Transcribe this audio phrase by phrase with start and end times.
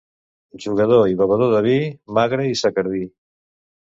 [0.63, 1.75] Jugador i bevedor de vi,
[2.19, 3.03] magre i secardí.